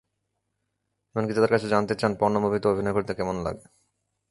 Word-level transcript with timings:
এমনকি 1.15 1.33
তাঁদের 1.33 1.51
কাছে 1.53 1.67
জানতে 1.67 1.93
চান, 1.95 2.11
পর্নো 2.15 2.39
মুভিতে 2.39 2.67
অভিনয় 2.67 2.95
করতে 2.95 3.11
কেমন 3.13 3.35
লাগে। 3.45 3.65